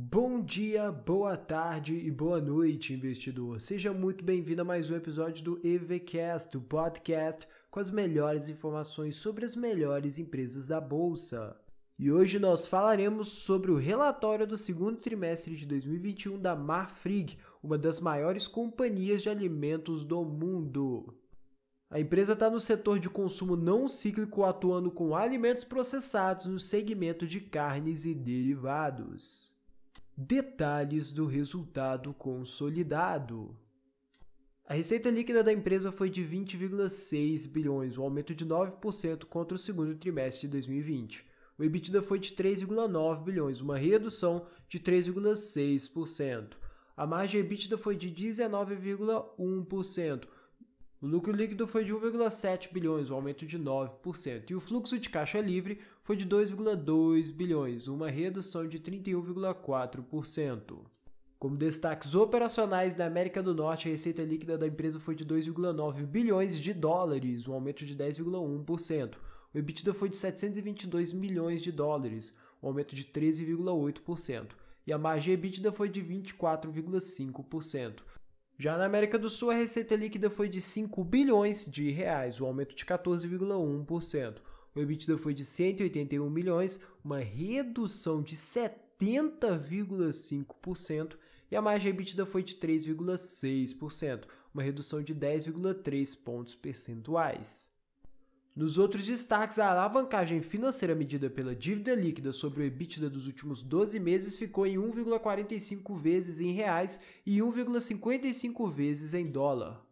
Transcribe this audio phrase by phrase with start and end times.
[0.00, 3.60] Bom dia, boa tarde e boa noite, investidor.
[3.60, 9.16] Seja muito bem-vindo a mais um episódio do EVCast, o podcast com as melhores informações
[9.16, 11.60] sobre as melhores empresas da bolsa.
[11.98, 17.76] E hoje nós falaremos sobre o relatório do segundo trimestre de 2021 da Marfrig, uma
[17.76, 21.12] das maiores companhias de alimentos do mundo.
[21.90, 27.26] A empresa está no setor de consumo não cíclico, atuando com alimentos processados no segmento
[27.26, 29.57] de carnes e derivados.
[30.20, 33.56] Detalhes do resultado consolidado.
[34.66, 39.58] A receita líquida da empresa foi de 20,6 bilhões, um aumento de 9% contra o
[39.58, 41.24] segundo trimestre de 2020.
[41.56, 46.56] O EBITDA foi de 3,9 bilhões, uma redução de 3,6%.
[46.96, 50.24] A margem EBITDA foi de 19,1%,
[51.00, 55.08] o lucro líquido foi de 1,7 bilhões, um aumento de 9%, e o fluxo de
[55.08, 60.78] caixa livre foi de 2,2 bilhões, uma redução de 31,4%.
[61.38, 66.04] Como destaques operacionais na América do Norte, a receita líquida da empresa foi de 2,9
[66.04, 69.14] bilhões de dólares, um aumento de 10,1%.
[69.54, 74.48] O EBITDA foi de 722 milhões de dólares, um aumento de 13,8%.
[74.84, 78.00] E a margem EBITDA foi de 24,5%.
[78.60, 82.46] Já na América do Sul, a receita líquida foi de 5 bilhões de reais, um
[82.46, 84.38] aumento de 14,1%.
[84.74, 91.16] O EBITDA foi de 181 milhões, uma redução de 70,5%,
[91.52, 97.67] e a margem EBITDA foi de 3,6%, uma redução de 10,3 pontos percentuais.
[98.54, 103.62] Nos outros destaques, a alavancagem financeira medida pela dívida líquida sobre o EBITDA dos últimos
[103.62, 109.88] 12 meses ficou em 1,45 vezes em reais e 1,55 vezes em dólar.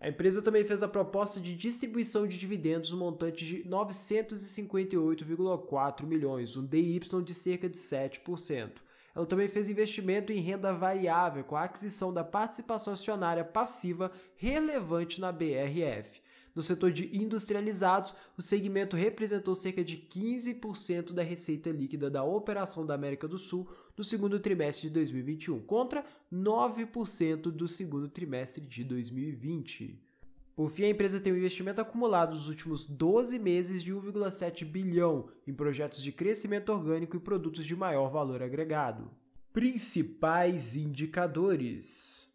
[0.00, 6.56] A empresa também fez a proposta de distribuição de dividendos no montante de 958,4 milhões,
[6.56, 8.70] um DY de cerca de 7%.
[9.14, 15.20] Ela também fez investimento em renda variável com a aquisição da participação acionária passiva relevante
[15.20, 16.22] na BRF.
[16.54, 22.84] No setor de industrializados, o segmento representou cerca de 15% da receita líquida da operação
[22.84, 28.82] da América do Sul no segundo trimestre de 2021, contra 9% do segundo trimestre de
[28.82, 30.00] 2020.
[30.56, 35.28] Por fim, a empresa tem um investimento acumulado nos últimos 12 meses de 1,7 bilhão
[35.46, 39.10] em projetos de crescimento orgânico e produtos de maior valor agregado.
[39.52, 42.29] Principais indicadores.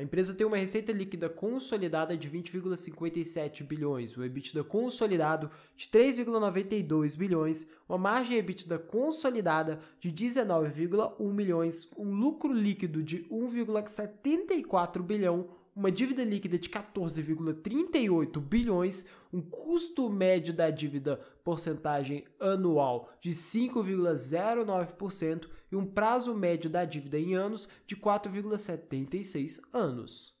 [0.00, 7.18] A empresa tem uma receita líquida consolidada de 20,57 bilhões, o EBITDA consolidado de 3,92
[7.18, 15.90] bilhões, uma margem EBITDA consolidada de 19,1 milhões, um lucro líquido de 1,74 bilhão, uma
[15.90, 25.76] dívida líquida de 14,38 bilhões, um custo médio da dívida porcentagem anual de 5,09% e
[25.76, 30.38] um prazo médio da dívida em anos de 4,76 anos.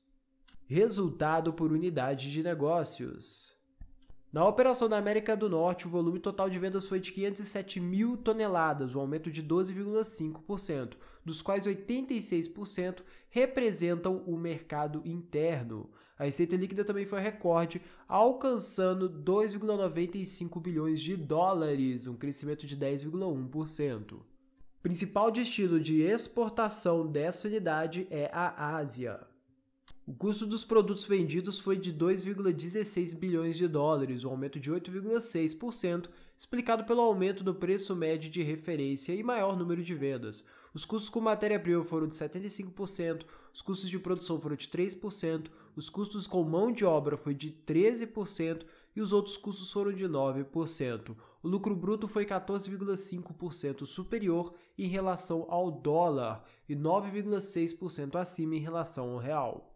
[0.66, 3.59] Resultado por unidade de negócios.
[4.32, 8.16] Na operação da América do Norte, o volume total de vendas foi de 507 mil
[8.16, 10.92] toneladas, um aumento de 12,5%,
[11.24, 15.90] dos quais 86% representam o mercado interno.
[16.16, 24.20] A receita líquida também foi recorde, alcançando 2,95 bilhões de dólares, um crescimento de 10,1%.
[24.80, 29.29] Principal destino de exportação dessa unidade é a Ásia.
[30.10, 36.08] O custo dos produtos vendidos foi de 2,16 bilhões de dólares, um aumento de 8,6%,
[36.36, 40.44] explicado pelo aumento do preço médio de referência e maior número de vendas.
[40.74, 43.22] Os custos com matéria-prima foram de 75%,
[43.54, 47.52] os custos de produção foram de 3%, os custos com mão de obra foi de
[47.64, 48.66] 13%
[48.96, 51.16] e os outros custos foram de 9%.
[51.40, 59.10] O lucro bruto foi 14,5% superior em relação ao dólar e 9,6% acima em relação
[59.12, 59.69] ao real.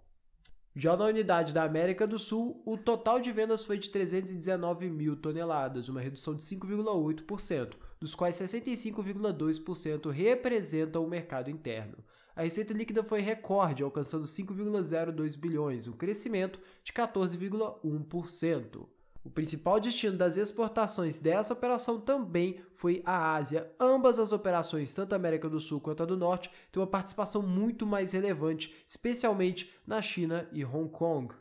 [0.76, 5.14] Já na unidade da América do Sul, o total de vendas foi de 319 mil
[5.14, 11.98] toneladas, uma redução de 5,8%, dos quais 65,2% representam o mercado interno.
[12.34, 18.88] A receita líquida foi recorde, alcançando 5,02 bilhões, um crescimento de 14,1%.
[19.24, 23.72] O principal destino das exportações dessa operação também foi a Ásia.
[23.80, 27.40] Ambas as operações, tanto a América do Sul quanto a do Norte, têm uma participação
[27.40, 31.34] muito mais relevante, especialmente na China e Hong Kong.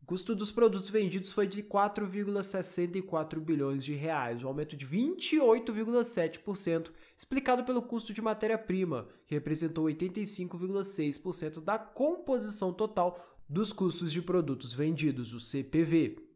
[0.00, 6.92] O custo dos produtos vendidos foi de 4,64 bilhões de reais, um aumento de 28,7%,
[7.18, 13.18] explicado pelo custo de matéria-prima, que representou 85,6% da composição total
[13.48, 16.29] dos custos de produtos vendidos, o CPV.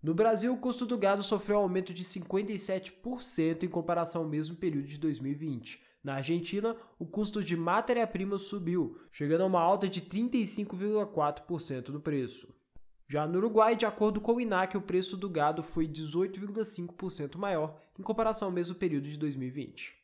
[0.00, 4.54] No Brasil, o custo do gado sofreu um aumento de 57% em comparação ao mesmo
[4.54, 5.82] período de 2020.
[6.04, 12.54] Na Argentina, o custo de matéria-prima subiu, chegando a uma alta de 35,4% no preço.
[13.08, 17.82] Já no Uruguai, de acordo com o INAC, o preço do gado foi 18,5% maior
[17.98, 19.97] em comparação ao mesmo período de 2020.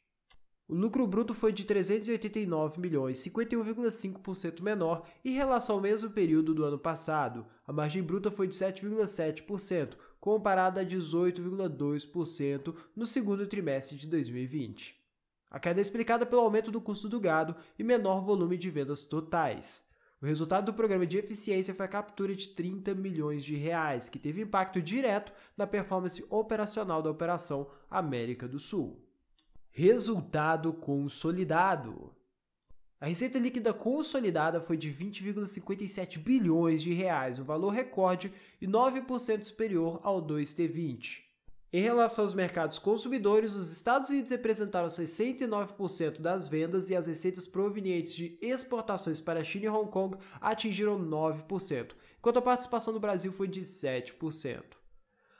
[0.66, 6.64] O lucro bruto foi de 389 milhões, 51,5% menor em relação ao mesmo período do
[6.64, 7.44] ano passado.
[7.66, 14.99] A margem bruta foi de 7,7%, comparada a 18,2% no segundo trimestre de 2020.
[15.50, 19.02] A queda é explicada pelo aumento do custo do gado e menor volume de vendas
[19.02, 19.87] totais.
[20.22, 24.19] O resultado do programa de eficiência foi a captura de 30 milhões de reais, que
[24.19, 29.04] teve impacto direto na performance operacional da Operação América do Sul.
[29.76, 32.15] Resultado consolidado.
[33.00, 39.43] A receita líquida consolidada foi de 20,57 bilhões de reais, um valor recorde e 9%
[39.43, 41.23] superior ao 2T20.
[41.73, 47.44] Em relação aos mercados consumidores, os Estados Unidos representaram 69% das vendas e as receitas
[47.44, 53.00] provenientes de exportações para a China e Hong Kong atingiram 9%, enquanto a participação do
[53.00, 54.84] Brasil foi de 7%.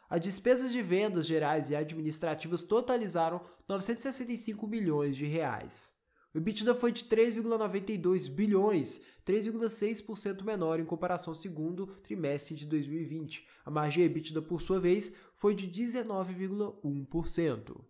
[0.09, 5.95] As despesas de vendas gerais e administrativas totalizaram 965 milhões de reais.
[6.35, 13.47] O EBITDA foi de 3,92 bilhões, 3,6% menor em comparação ao segundo trimestre de 2020.
[13.65, 17.81] A margem EBITDA, por sua vez, foi de 19,1%.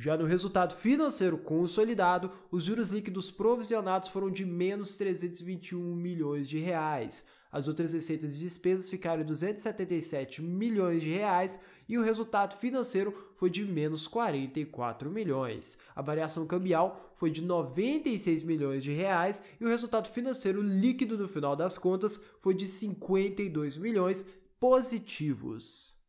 [0.00, 6.58] Já no resultado financeiro consolidado, os juros líquidos provisionados foram de menos 321 milhões de
[6.58, 7.26] reais.
[7.52, 13.14] As outras receitas e despesas ficaram em 277 milhões de reais e o resultado financeiro
[13.36, 15.76] foi de menos 44 milhões.
[15.94, 21.28] A variação cambial foi de 96 milhões de reais e o resultado financeiro líquido no
[21.28, 24.26] final das contas foi de 52 milhões
[24.58, 25.99] positivos.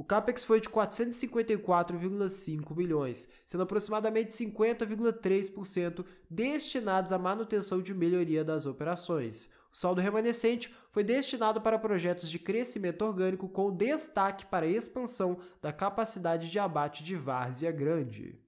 [0.00, 8.64] O capex foi de 454,5 milhões, sendo aproximadamente 50,3% destinados à manutenção de melhoria das
[8.64, 9.52] operações.
[9.70, 15.38] O saldo remanescente foi destinado para projetos de crescimento orgânico com destaque para a expansão
[15.60, 18.40] da capacidade de abate de várzea grande.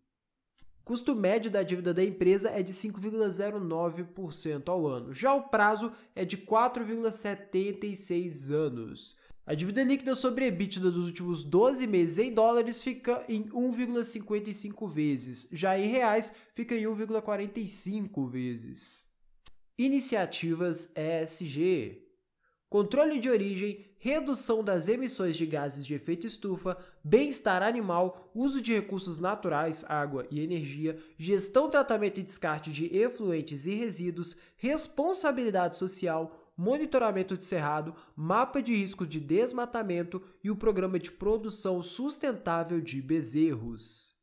[0.83, 6.25] Custo médio da dívida da empresa é de 5,09% ao ano, já o prazo é
[6.25, 9.21] de 4,76 anos.
[9.45, 15.49] A dívida líquida sobre EBITDA dos últimos 12 meses em dólares fica em 1,55 vezes,
[15.51, 19.05] já em reais fica em 1,45 vezes.
[19.77, 22.07] Iniciativas ESG:
[22.71, 28.73] controle de origem, redução das emissões de gases de efeito estufa, bem-estar animal, uso de
[28.73, 36.42] recursos naturais, água e energia, gestão, tratamento e descarte de efluentes e resíduos, responsabilidade social,
[36.57, 43.01] monitoramento de cerrado, mapa de risco de desmatamento e o programa de produção sustentável de
[43.01, 44.15] bezerros.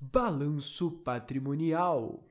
[0.00, 2.26] Balanço patrimonial.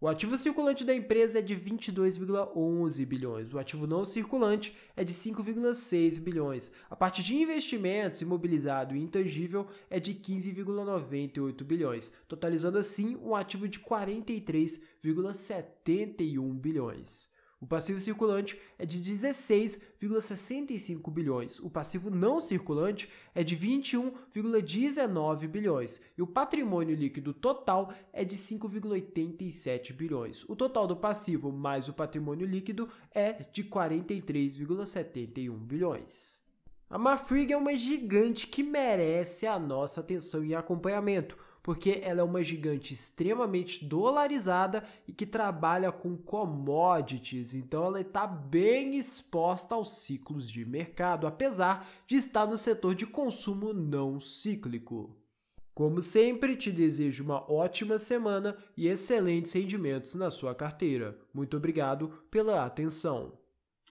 [0.00, 5.12] O ativo circulante da empresa é de 22,11 bilhões, o ativo não circulante é de
[5.12, 6.70] 5,6 bilhões.
[6.88, 13.66] A parte de investimentos imobilizado e intangível é de 15,98 bilhões, totalizando assim um ativo
[13.66, 17.28] de 43,71 bilhões.
[17.60, 21.58] O passivo circulante é de 16,65 bilhões.
[21.58, 26.00] O passivo não circulante é de 21,19 bilhões.
[26.16, 30.48] E o patrimônio líquido total é de 5,87 bilhões.
[30.48, 36.40] O total do passivo mais o patrimônio líquido é de 43,71 bilhões.
[36.88, 41.36] A Marfrig é uma gigante que merece a nossa atenção e acompanhamento
[41.68, 48.26] porque ela é uma gigante extremamente dolarizada e que trabalha com commodities, então ela está
[48.26, 55.14] bem exposta aos ciclos de mercado, apesar de estar no setor de consumo não cíclico.
[55.74, 61.18] Como sempre, te desejo uma ótima semana e excelentes rendimentos na sua carteira.
[61.34, 63.37] Muito obrigado pela atenção.